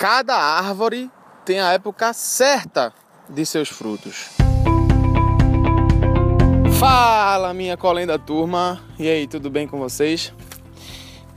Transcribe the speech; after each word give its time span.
cada 0.00 0.34
árvore 0.34 1.10
tem 1.44 1.60
a 1.60 1.74
época 1.74 2.14
certa 2.14 2.90
de 3.28 3.44
seus 3.44 3.68
frutos. 3.68 4.30
Fala, 6.78 7.52
minha 7.52 7.76
colenda 7.76 8.18
turma! 8.18 8.82
E 8.98 9.06
aí, 9.06 9.26
tudo 9.26 9.50
bem 9.50 9.68
com 9.68 9.78
vocês? 9.78 10.32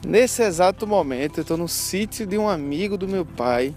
Nesse 0.08 0.44
exato 0.44 0.88
momento, 0.88 1.40
eu 1.40 1.42
estou 1.42 1.58
no 1.58 1.68
sítio 1.68 2.26
de 2.26 2.38
um 2.38 2.48
amigo 2.48 2.98
do 2.98 3.06
meu 3.06 3.26
pai. 3.26 3.76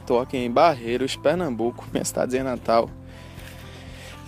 Estou 0.00 0.20
aqui 0.20 0.36
em 0.36 0.48
Barreiros, 0.48 1.16
Pernambuco, 1.16 1.84
minha 1.92 2.04
cidadezinha 2.04 2.44
natal. 2.44 2.88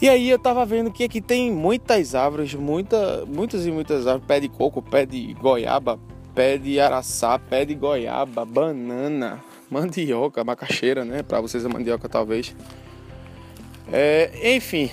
E 0.02 0.08
aí 0.08 0.28
eu 0.28 0.38
tava 0.40 0.66
vendo 0.66 0.90
que 0.90 1.04
aqui 1.04 1.20
tem 1.20 1.48
muitas 1.48 2.16
árvores, 2.16 2.54
muita, 2.54 3.24
muitas 3.24 3.64
e 3.64 3.70
muitas 3.70 4.04
árvores, 4.08 4.26
pé 4.26 4.40
de 4.40 4.48
coco, 4.48 4.82
pé 4.82 5.06
de 5.06 5.32
goiaba, 5.34 5.96
pé 6.34 6.58
de 6.58 6.80
araçá, 6.80 7.38
pé 7.38 7.64
de 7.64 7.76
goiaba, 7.76 8.44
banana, 8.44 9.40
mandioca, 9.70 10.42
macaxeira, 10.42 11.04
né? 11.04 11.22
Para 11.22 11.40
vocês 11.40 11.64
a 11.64 11.68
mandioca 11.68 12.08
talvez. 12.08 12.54
É, 13.92 14.54
enfim, 14.56 14.90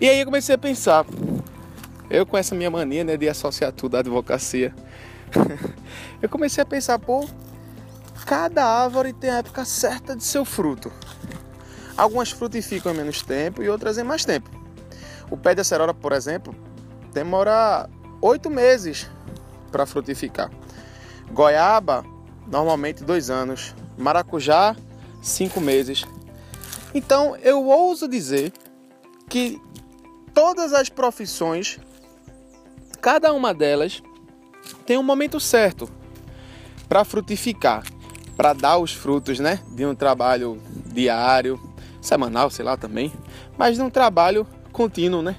e 0.00 0.08
aí 0.08 0.20
eu 0.20 0.24
comecei 0.24 0.54
a 0.54 0.58
pensar, 0.58 1.04
eu 2.08 2.24
com 2.24 2.38
essa 2.38 2.54
minha 2.54 2.70
mania 2.70 3.02
né, 3.02 3.16
de 3.16 3.28
associar 3.28 3.72
tudo 3.72 3.96
à 3.96 4.00
advocacia, 4.00 4.72
eu 6.22 6.28
comecei 6.28 6.62
a 6.62 6.66
pensar, 6.66 6.98
pô, 6.98 7.28
cada 8.24 8.64
árvore 8.64 9.12
tem 9.12 9.28
a 9.28 9.38
época 9.38 9.64
certa 9.64 10.14
de 10.14 10.22
seu 10.22 10.44
fruto. 10.44 10.92
Algumas 11.96 12.30
frutificam 12.30 12.92
em 12.92 12.96
menos 12.96 13.22
tempo 13.22 13.62
e 13.62 13.68
outras 13.68 13.98
em 13.98 14.04
mais 14.04 14.24
tempo. 14.24 14.48
O 15.30 15.36
pé 15.36 15.54
de 15.54 15.62
acerola, 15.62 15.92
por 15.92 16.12
exemplo, 16.12 16.54
demora 17.12 17.90
oito 18.22 18.48
meses 18.48 19.10
para 19.72 19.84
frutificar. 19.84 20.50
Goiaba, 21.32 22.04
normalmente 22.48 23.04
dois 23.04 23.30
anos. 23.30 23.74
Maracujá, 23.96 24.76
cinco 25.22 25.60
meses. 25.60 26.04
Então 26.94 27.36
eu 27.36 27.64
ouso 27.64 28.08
dizer 28.08 28.52
que 29.28 29.60
todas 30.32 30.72
as 30.72 30.88
profissões, 30.88 31.78
cada 33.00 33.32
uma 33.32 33.52
delas 33.52 34.02
tem 34.86 34.96
um 34.96 35.02
momento 35.02 35.38
certo 35.38 35.88
para 36.88 37.04
frutificar, 37.04 37.82
para 38.36 38.52
dar 38.52 38.78
os 38.78 38.92
frutos, 38.92 39.38
né, 39.38 39.60
de 39.72 39.84
um 39.84 39.94
trabalho 39.94 40.60
diário, 40.86 41.60
semanal, 42.00 42.50
sei 42.50 42.64
lá 42.64 42.76
também, 42.76 43.12
mas 43.56 43.76
de 43.76 43.82
um 43.82 43.90
trabalho 43.90 44.46
contínuo, 44.72 45.20
né? 45.20 45.36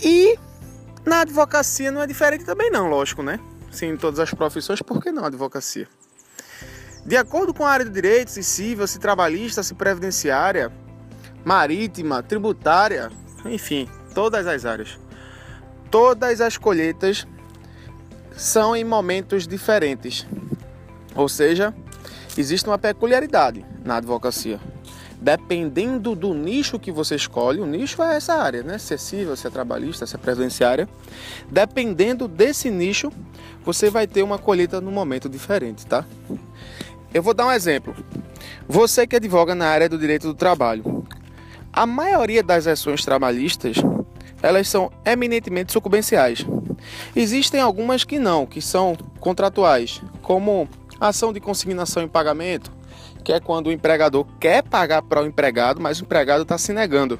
E 0.00 0.38
na 1.04 1.20
advocacia 1.20 1.90
não 1.90 2.02
é 2.02 2.06
diferente 2.06 2.44
também 2.44 2.70
não, 2.70 2.88
lógico, 2.88 3.22
né? 3.22 3.40
Sim, 3.72 3.86
em 3.86 3.96
todas 3.96 4.20
as 4.20 4.32
profissões, 4.32 4.82
por 4.82 5.02
que 5.02 5.10
não 5.10 5.24
advocacia? 5.24 5.88
De 7.04 7.16
acordo 7.16 7.52
com 7.52 7.66
a 7.66 7.70
área 7.70 7.86
de 7.86 7.90
direitos, 7.90 8.34
se 8.34 8.44
civil, 8.44 8.86
se 8.86 9.00
trabalhista, 9.00 9.62
se 9.62 9.74
previdenciária, 9.74 10.70
marítima, 11.44 12.22
tributária, 12.22 13.10
enfim, 13.46 13.88
todas 14.14 14.46
as 14.46 14.64
áreas. 14.64 15.00
Todas 15.90 16.40
as 16.40 16.56
colheitas 16.56 17.26
são 18.36 18.76
em 18.76 18.84
momentos 18.84 19.48
diferentes. 19.48 20.26
Ou 21.14 21.28
seja, 21.28 21.74
existe 22.36 22.68
uma 22.68 22.78
peculiaridade 22.78 23.64
na 23.84 23.96
advocacia. 23.96 24.60
Dependendo 25.22 26.16
do 26.16 26.34
nicho 26.34 26.80
que 26.80 26.90
você 26.90 27.14
escolhe, 27.14 27.60
o 27.60 27.64
nicho 27.64 28.02
é 28.02 28.16
essa 28.16 28.34
área, 28.34 28.64
né? 28.64 28.76
Se 28.76 28.94
é 28.94 28.96
civil, 28.96 29.36
se 29.36 29.46
é 29.46 29.50
trabalhista, 29.50 30.04
se 30.04 30.16
é 30.16 30.18
previdenciária. 30.18 30.88
Dependendo 31.48 32.26
desse 32.26 32.68
nicho, 32.68 33.08
você 33.64 33.88
vai 33.88 34.04
ter 34.04 34.24
uma 34.24 34.36
colheita 34.36 34.80
num 34.80 34.90
momento 34.90 35.28
diferente, 35.28 35.86
tá? 35.86 36.04
Eu 37.14 37.22
vou 37.22 37.32
dar 37.34 37.46
um 37.46 37.52
exemplo. 37.52 37.94
Você 38.66 39.06
que 39.06 39.14
advoga 39.14 39.54
na 39.54 39.68
área 39.68 39.88
do 39.88 39.96
direito 39.96 40.26
do 40.26 40.34
trabalho, 40.34 41.06
a 41.72 41.86
maioria 41.86 42.42
das 42.42 42.66
ações 42.66 43.04
trabalhistas, 43.04 43.76
elas 44.42 44.68
são 44.68 44.90
eminentemente 45.06 45.72
sucumbenciais. 45.72 46.44
Existem 47.14 47.60
algumas 47.60 48.02
que 48.02 48.18
não, 48.18 48.44
que 48.44 48.60
são 48.60 48.96
contratuais, 49.20 50.02
como 50.20 50.68
ação 50.98 51.32
de 51.32 51.38
consignação 51.38 52.02
em 52.02 52.08
pagamento, 52.08 52.72
que 53.24 53.32
é 53.32 53.40
quando 53.40 53.68
o 53.68 53.72
empregador 53.72 54.26
quer 54.40 54.62
pagar 54.62 55.02
para 55.02 55.22
o 55.22 55.26
empregado, 55.26 55.80
mas 55.80 56.00
o 56.00 56.04
empregado 56.04 56.42
está 56.42 56.58
se 56.58 56.72
negando. 56.72 57.18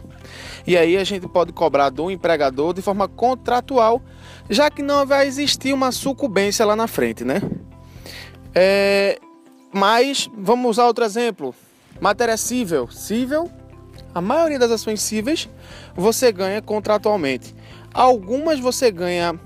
E 0.66 0.76
aí 0.76 0.97
a 0.97 1.04
gente 1.04 1.28
pode 1.28 1.53
cobrar 1.53 1.91
do 1.91 2.10
empregador 2.10 2.75
de 2.75 2.82
forma 2.82 3.09
contratual, 3.09 4.03
já 4.48 4.71
que 4.71 4.82
não 4.82 5.06
vai 5.06 5.26
existir 5.26 5.72
uma 5.72 5.92
sucumbência 5.92 6.65
lá 6.65 6.76
na 6.76 6.87
frente, 6.87 7.25
né? 7.25 7.41
É... 8.54 9.19
Mas 9.72 10.28
vamos 10.37 10.72
usar 10.72 10.87
outro 10.87 11.04
exemplo. 11.04 11.54
Matéria 12.00 12.37
cível. 12.37 12.88
Cível 12.91 13.50
a 14.15 14.21
maioria 14.21 14.59
das 14.59 14.71
ações 14.71 15.00
cíveis 15.00 15.48
você 15.94 16.31
ganha 16.31 16.60
contratualmente. 16.60 17.54
Algumas 17.92 18.60
você 18.60 18.91
ganha 18.91 19.38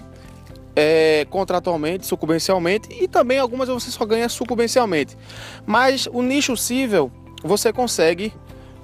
é, 0.77 1.27
contratualmente, 1.31 2.07
sucumbencialmente, 2.07 2.89
e 3.03 3.09
também 3.09 3.39
algumas 3.39 3.69
você 3.69 3.91
só 3.91 4.05
ganha 4.05 4.29
sucumbencialmente. 4.29 5.17
Mas 5.65 6.07
o 6.13 6.23
nicho 6.23 6.55
cível 6.55 7.11
você 7.43 7.73
consegue 7.73 8.33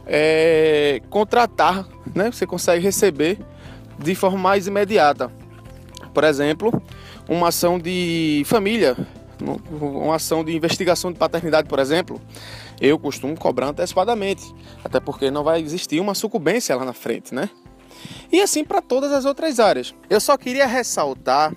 é, 0.07 1.03
contratar, 1.11 1.87
né? 2.15 2.33
você 2.33 2.47
consegue 2.47 2.83
receber 2.83 3.39
de 3.99 4.15
forma 4.15 4.39
mais 4.39 4.67
imediata. 4.67 5.31
Por 6.15 6.25
exemplo, 6.25 6.83
uma 7.29 7.49
ação 7.49 7.79
de 7.79 8.43
família, 8.47 8.97
uma 9.71 10.17
ação 10.17 10.43
de 10.43 10.55
investigação 10.57 11.13
de 11.13 11.19
paternidade, 11.19 11.69
por 11.69 11.79
exemplo, 11.79 12.21
eu 12.81 12.99
costumo 12.99 13.39
cobrar 13.39 13.69
antecipadamente, 13.69 14.43
até 14.83 14.99
porque 14.99 15.31
não 15.31 15.45
vai 15.45 15.61
existir 15.61 16.01
uma 16.01 16.15
sucumbência 16.15 16.75
lá 16.75 16.85
na 16.85 16.93
frente, 16.93 17.35
né? 17.35 17.51
E 18.31 18.41
assim 18.41 18.65
para 18.65 18.83
todas 18.83 19.13
as 19.13 19.25
outras 19.25 19.61
áreas. 19.61 19.95
Eu 20.11 20.21
só 20.21 20.37
queria 20.37 20.67
ressaltar 20.67 21.55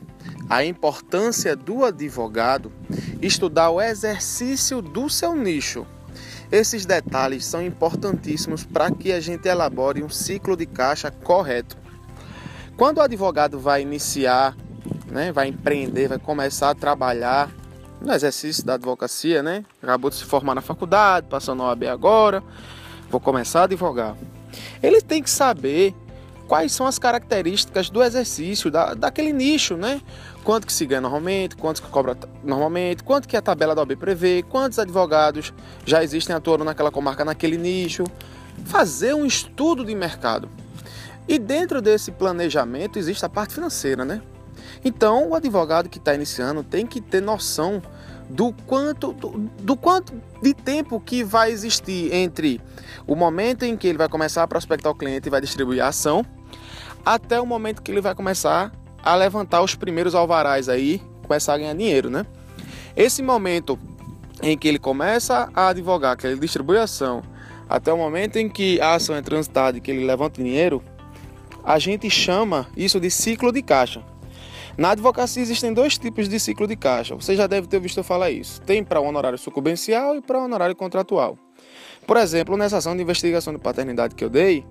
a 0.50 0.64
importância 0.64 1.56
do 1.56 1.84
advogado 1.84 2.72
estudar 3.22 3.70
o 3.70 3.82
exercício 3.82 4.82
do 4.82 5.10
seu 5.10 5.36
nicho. 5.36 5.86
Esses 6.52 6.86
detalhes 6.86 7.46
são 7.46 7.62
importantíssimos 7.62 8.64
para 8.64 8.92
que 8.92 9.12
a 9.12 9.20
gente 9.20 9.48
elabore 9.48 10.04
um 10.04 10.10
ciclo 10.10 10.56
de 10.56 10.66
caixa 10.66 11.10
correto. 11.10 11.78
Quando 12.78 12.98
o 13.00 13.02
advogado 13.02 13.60
vai 13.60 13.82
iniciar, 13.82 14.56
né, 15.08 15.32
vai 15.32 15.48
empreender, 15.48 16.08
vai 16.08 16.20
começar 16.20 16.70
a 16.70 16.76
trabalhar 16.76 17.50
no 18.00 18.14
exercício 18.14 18.64
da 18.66 18.76
advocacia, 18.76 19.42
né? 19.42 19.66
Acabou 19.82 20.10
de 20.10 20.18
se 20.18 20.26
formar 20.26 20.54
na 20.54 20.62
faculdade, 20.62 21.28
passando 21.28 21.60
na 21.60 21.70
OAB 21.70 21.86
agora, 21.86 22.44
vou 23.10 23.20
começar 23.20 23.62
a 23.62 23.64
advogar. 23.64 24.16
Ele 24.84 25.02
tem 25.02 25.24
que 25.24 25.30
saber 25.30 25.96
quais 26.48 26.72
são 26.72 26.86
as 26.86 27.00
características 27.00 27.90
do 27.90 28.04
exercício, 28.04 28.70
da, 28.70 28.94
daquele 28.94 29.34
nicho, 29.34 29.76
né? 29.76 30.02
Quanto 30.44 30.68
que 30.68 30.74
se 30.74 30.86
ganha 30.86 31.02
normalmente, 31.02 31.56
quanto 31.56 31.82
que 31.82 31.90
cobra 31.90 32.18
normalmente, 32.44 33.04
quanto 33.04 33.28
que 33.28 33.36
a 33.36 33.42
tabela 33.42 33.74
da 33.74 33.82
OAB 33.82 33.96
prevê, 33.96 34.44
quantos 34.44 34.78
advogados 34.78 35.54
já 35.86 36.04
existem 36.04 36.36
atuando 36.36 36.64
naquela 36.64 36.92
comarca, 36.92 37.26
naquele 37.26 37.58
nicho. 37.58 38.04
Fazer 38.66 39.14
um 39.14 39.26
estudo 39.26 39.84
de 39.84 39.96
mercado. 39.96 40.50
E 41.28 41.40
dentro 41.40 41.82
desse 41.82 42.12
planejamento 42.12 43.00
existe 43.00 43.26
a 43.26 43.30
parte 43.30 43.56
financeira, 43.56 44.06
né? 44.06 44.22
Então, 44.84 45.30
o 45.30 45.36
advogado 45.36 45.90
que 45.90 45.98
está 45.98 46.14
iniciando 46.14 46.64
tem 46.64 46.86
que 46.86 47.02
ter 47.02 47.22
noção 47.22 47.82
do 48.30 48.54
quanto, 48.66 49.14
do, 49.14 49.30
do, 49.62 49.76
quanto 49.76 50.14
de 50.42 50.54
tempo 50.54 51.00
que 51.00 51.24
vai 51.24 51.52
existir 51.52 52.14
entre 52.14 52.60
o 53.06 53.16
momento 53.16 53.64
em 53.64 53.78
que 53.78 53.88
ele 53.88 53.98
vai 53.98 54.10
começar 54.10 54.44
a 54.44 54.48
prospectar 54.48 54.92
o 54.92 54.96
cliente 54.96 55.28
e 55.28 55.32
vai 55.32 55.42
distribuir 55.42 55.84
a 55.84 55.90
ação, 55.90 56.26
até 57.06 57.40
o 57.40 57.46
momento 57.46 57.82
que 57.82 57.92
ele 57.92 58.02
vai 58.02 58.16
começar 58.16 58.72
a 59.04 59.16
levantar 59.16 59.62
os 59.62 59.76
primeiros 59.76 60.16
alvarás 60.16 60.68
aí, 60.68 61.02
começar 61.22 61.54
a 61.54 61.58
ganhar 61.58 61.76
dinheiro, 61.76 62.10
né? 62.10 62.26
Esse 62.96 63.22
momento 63.22 63.78
em 64.42 64.58
que 64.58 64.68
ele 64.68 64.80
começa 64.80 65.50
a 65.54 65.68
advogar, 65.68 66.18
que 66.18 66.26
ele 66.26 66.40
distribui 66.40 66.78
a 66.78 66.84
ação, 66.84 67.22
até 67.70 67.94
o 67.94 67.98
momento 67.98 68.38
em 68.38 68.50
que 68.50 68.80
a 68.82 68.96
ação 68.96 69.16
é 69.16 69.22
transitada 69.22 69.78
e 69.78 69.82
que 69.82 69.92
ele 69.92 70.06
levanta 70.06 70.42
dinheiro, 70.42 70.82
a 71.64 71.80
gente 71.80 72.10
chama 72.10 72.68
isso 72.76 73.00
de 73.00 73.10
ciclo 73.10 73.52
de 73.52 73.62
caixa. 73.62 74.04
Na 74.78 74.92
advocacia 74.92 75.42
existem 75.42 75.74
dois 75.74 75.98
tipos 75.98 76.28
de 76.28 76.38
ciclo 76.38 76.68
de 76.68 76.76
caixa. 76.76 77.16
Você 77.16 77.34
já 77.34 77.48
deve 77.48 77.66
ter 77.66 77.80
visto 77.80 78.04
falar 78.04 78.30
isso. 78.30 78.60
Tem 78.62 78.84
para 78.84 79.00
o 79.00 79.06
honorário 79.06 79.38
sucumbencial 79.38 80.18
e 80.18 80.22
para 80.22 80.38
o 80.38 80.44
honorário 80.44 80.76
contratual. 80.76 81.38
Por 82.06 82.18
exemplo, 82.18 82.58
nessa 82.58 82.78
ação 82.78 82.94
de 82.94 83.02
investigação 83.02 83.54
de 83.54 83.60
paternidade 83.60 84.16
que 84.16 84.24
eu 84.24 84.30
dei, 84.30 84.66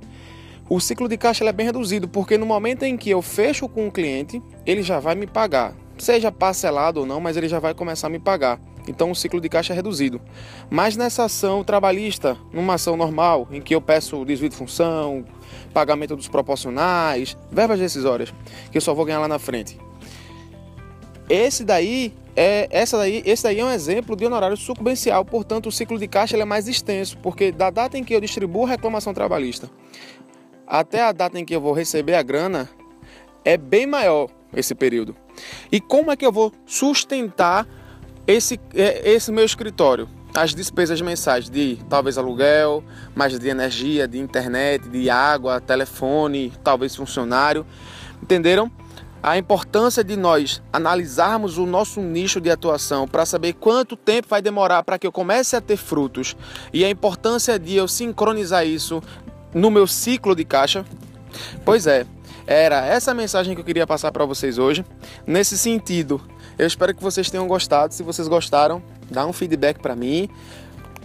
o 0.68 0.78
ciclo 0.78 1.08
de 1.08 1.16
caixa 1.16 1.42
é 1.44 1.52
bem 1.52 1.64
reduzido, 1.64 2.06
porque 2.06 2.36
no 2.36 2.44
momento 2.44 2.82
em 2.82 2.98
que 2.98 3.08
eu 3.08 3.22
fecho 3.22 3.66
com 3.66 3.88
o 3.88 3.90
cliente, 3.90 4.42
ele 4.66 4.82
já 4.82 5.00
vai 5.00 5.14
me 5.14 5.26
pagar. 5.26 5.74
Seja 5.96 6.30
parcelado 6.30 7.00
ou 7.00 7.06
não, 7.06 7.18
mas 7.18 7.38
ele 7.38 7.48
já 7.48 7.58
vai 7.58 7.72
começar 7.72 8.08
a 8.08 8.10
me 8.10 8.18
pagar. 8.18 8.60
Então 8.86 9.10
o 9.10 9.14
ciclo 9.14 9.40
de 9.40 9.48
caixa 9.48 9.72
é 9.72 9.76
reduzido. 9.76 10.20
Mas 10.68 10.98
nessa 10.98 11.24
ação 11.24 11.64
trabalhista, 11.64 12.36
numa 12.52 12.74
ação 12.74 12.94
normal, 12.94 13.48
em 13.50 13.62
que 13.62 13.74
eu 13.74 13.80
peço 13.80 14.22
desvio 14.26 14.50
de 14.50 14.56
função, 14.56 15.24
pagamento 15.72 16.14
dos 16.14 16.28
proporcionais, 16.28 17.38
verbas 17.50 17.78
decisórias, 17.78 18.34
que 18.70 18.76
eu 18.76 18.82
só 18.82 18.92
vou 18.92 19.06
ganhar 19.06 19.20
lá 19.20 19.28
na 19.28 19.38
frente 19.38 19.78
Esse 21.28 21.64
daí 21.64 22.12
é, 22.36 22.66
essa 22.70 22.98
daí, 22.98 23.22
esse 23.24 23.44
daí 23.44 23.60
é 23.60 23.64
um 23.64 23.70
exemplo 23.70 24.16
de 24.16 24.26
honorário 24.26 24.56
sucumbencial, 24.56 25.24
portanto, 25.24 25.68
o 25.68 25.72
ciclo 25.72 25.98
de 25.98 26.08
caixa 26.08 26.36
é 26.36 26.44
mais 26.44 26.66
extenso, 26.66 27.16
porque 27.18 27.52
da 27.52 27.70
data 27.70 27.96
em 27.96 28.02
que 28.02 28.12
eu 28.12 28.20
distribuo 28.20 28.66
a 28.66 28.70
reclamação 28.70 29.14
trabalhista 29.14 29.70
até 30.66 31.02
a 31.02 31.12
data 31.12 31.38
em 31.38 31.44
que 31.44 31.54
eu 31.54 31.60
vou 31.60 31.72
receber 31.72 32.14
a 32.14 32.22
grana, 32.22 32.68
é 33.44 33.56
bem 33.56 33.86
maior 33.86 34.28
esse 34.54 34.74
período. 34.74 35.14
E 35.70 35.80
como 35.80 36.10
é 36.10 36.16
que 36.16 36.24
eu 36.24 36.32
vou 36.32 36.52
sustentar 36.64 37.66
esse, 38.26 38.58
é, 38.74 39.10
esse 39.10 39.30
meu 39.30 39.44
escritório? 39.44 40.08
As 40.34 40.54
despesas 40.54 41.00
mensais 41.00 41.48
de 41.48 41.78
talvez 41.88 42.18
aluguel, 42.18 42.82
mais 43.14 43.38
de 43.38 43.48
energia, 43.48 44.08
de 44.08 44.18
internet, 44.18 44.88
de 44.88 45.08
água, 45.08 45.60
telefone, 45.60 46.52
talvez 46.64 46.96
funcionário. 46.96 47.64
Entenderam? 48.22 48.70
A 49.24 49.38
importância 49.38 50.04
de 50.04 50.18
nós 50.18 50.62
analisarmos 50.70 51.56
o 51.56 51.64
nosso 51.64 51.98
nicho 52.02 52.42
de 52.42 52.50
atuação 52.50 53.08
para 53.08 53.24
saber 53.24 53.54
quanto 53.54 53.96
tempo 53.96 54.28
vai 54.28 54.42
demorar 54.42 54.82
para 54.82 54.98
que 54.98 55.06
eu 55.06 55.12
comece 55.12 55.56
a 55.56 55.62
ter 55.62 55.78
frutos 55.78 56.36
e 56.74 56.84
a 56.84 56.90
importância 56.90 57.58
de 57.58 57.74
eu 57.74 57.88
sincronizar 57.88 58.66
isso 58.66 59.02
no 59.54 59.70
meu 59.70 59.86
ciclo 59.86 60.36
de 60.36 60.44
caixa. 60.44 60.84
Pois 61.64 61.86
é, 61.86 62.04
era 62.46 62.84
essa 62.84 63.14
mensagem 63.14 63.54
que 63.54 63.62
eu 63.62 63.64
queria 63.64 63.86
passar 63.86 64.12
para 64.12 64.26
vocês 64.26 64.58
hoje. 64.58 64.84
Nesse 65.26 65.56
sentido, 65.56 66.20
eu 66.58 66.66
espero 66.66 66.94
que 66.94 67.02
vocês 67.02 67.30
tenham 67.30 67.48
gostado. 67.48 67.94
Se 67.94 68.02
vocês 68.02 68.28
gostaram, 68.28 68.82
dá 69.10 69.24
um 69.24 69.32
feedback 69.32 69.80
para 69.80 69.96
mim, 69.96 70.28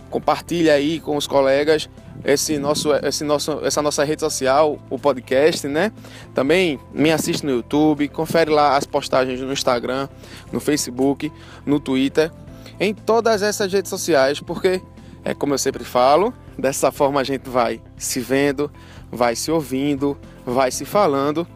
compartilha 0.10 0.74
aí 0.74 1.00
com 1.00 1.16
os 1.16 1.26
colegas 1.26 1.90
esse 2.24 2.58
nosso, 2.58 2.94
esse 2.94 3.24
nosso, 3.24 3.60
essa 3.64 3.82
nossa 3.82 4.04
rede 4.04 4.22
social, 4.22 4.78
o 4.90 5.00
podcast, 5.00 5.68
né? 5.68 5.92
Também 6.34 6.80
me 6.94 7.12
assiste 7.12 7.46
no 7.46 7.52
YouTube, 7.52 8.08
confere 8.10 8.52
lá 8.52 8.76
as 8.76 8.86
postagens 8.86 9.40
no 9.40 9.54
Instagram, 9.54 10.08
no 10.52 10.60
Facebook, 10.60 11.32
no 11.66 11.80
Twitter, 11.80 12.32
em 12.80 12.94
todas 12.94 13.42
essas 13.42 13.72
redes 13.72 13.90
sociais, 13.90 14.40
porque 14.40 14.82
é 15.24 15.34
como 15.34 15.54
eu 15.54 15.58
sempre 15.58 15.84
falo, 15.84 16.34
dessa 16.58 16.92
forma 16.92 17.20
a 17.20 17.24
gente 17.24 17.50
vai 17.50 17.82
se 17.98 18.20
vendo, 18.20 18.72
vai 19.12 19.36
se 19.36 19.52
ouvindo, 19.52 20.18
vai 20.46 20.72
se 20.72 20.86
falando, 20.86 21.48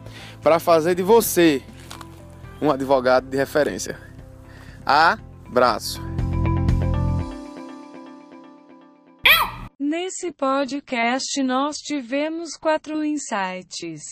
para 0.42 0.58
fazer 0.58 0.94
de 0.94 1.02
você 1.02 1.62
um 2.60 2.70
advogado 2.70 3.28
de 3.28 3.36
referência. 3.36 3.98
Abraço! 4.84 6.13
Nesse 9.96 10.32
podcast 10.32 11.40
nós 11.44 11.76
tivemos 11.76 12.56
quatro 12.56 13.04
insights. 13.04 14.02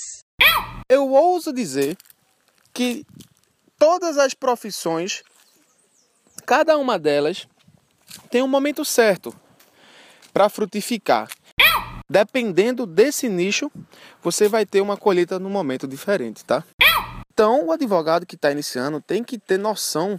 Eu 0.88 1.10
ouso 1.10 1.52
dizer 1.52 1.96
que 2.72 3.04
todas 3.76 4.16
as 4.16 4.32
profissões, 4.32 5.24
cada 6.46 6.78
uma 6.78 7.00
delas, 7.00 7.48
tem 8.30 8.42
um 8.42 8.46
momento 8.46 8.84
certo 8.84 9.34
para 10.32 10.48
frutificar. 10.48 11.28
Dependendo 12.08 12.86
desse 12.86 13.28
nicho, 13.28 13.68
você 14.22 14.46
vai 14.46 14.64
ter 14.64 14.80
uma 14.80 14.96
colheita 14.96 15.40
num 15.40 15.50
momento 15.50 15.88
diferente, 15.88 16.44
tá? 16.44 16.62
Então, 17.32 17.66
o 17.66 17.72
advogado 17.72 18.24
que 18.24 18.36
está 18.36 18.52
iniciando 18.52 19.00
tem 19.00 19.24
que 19.24 19.36
ter 19.36 19.58
noção 19.58 20.16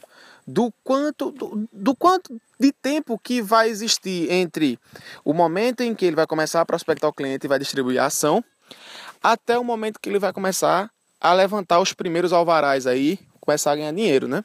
do 0.48 0.74
quanto, 0.84 1.32
do, 1.32 1.68
do, 1.72 1.96
quanto 1.96 2.40
de 2.60 2.72
tempo 2.72 3.18
que 3.18 3.42
vai 3.42 3.70
existir 3.70 4.32
entre 4.32 4.80
o 5.24 5.34
momento 5.34 5.82
em 5.82 5.96
que 5.96 6.06
ele 6.06 6.16
vai 6.16 6.28
começar 6.28 6.62
a 6.62 6.66
prospectar 6.66 7.10
o 7.10 7.14
cliente 7.14 7.46
e 7.46 7.50
vai 7.50 7.60
distribuir 7.60 8.02
a 8.02 8.06
ação, 8.06 8.44
até 9.22 9.58
o 9.58 9.64
momento 9.64 10.00
que 10.00 10.10
ele 10.10 10.20
vai 10.20 10.34
começar 10.34 10.90
a 11.20 11.34
levantar 11.34 11.80
os 11.80 11.94
primeiros 11.94 12.34
alvarás 12.34 12.86
aí, 12.86 13.20
começar 13.40 13.72
a 13.72 13.76
ganhar 13.76 13.94
dinheiro, 13.94 14.28
né? 14.28 14.44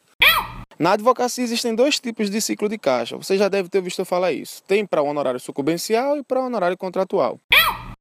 Na 0.78 0.92
advocacia 0.92 1.42
existem 1.42 1.74
dois 1.74 1.98
tipos 1.98 2.30
de 2.30 2.40
ciclo 2.40 2.68
de 2.68 2.78
caixa. 2.78 3.16
Você 3.16 3.36
já 3.36 3.48
deve 3.48 3.68
ter 3.68 3.82
visto 3.82 3.98
eu 3.98 4.04
falar 4.04 4.30
isso. 4.30 4.62
Tem 4.62 4.86
para 4.86 5.02
o 5.02 5.06
honorário 5.06 5.40
sucumbencial 5.40 6.16
e 6.16 6.22
para 6.22 6.40
o 6.40 6.46
honorário 6.46 6.76
contratual. 6.76 7.40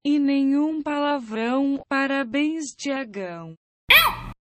E 0.06 0.20
nenhum 0.20 0.84
palavrão. 0.84 1.84
Parabéns, 1.90 2.76
Tiagão. 2.76 3.56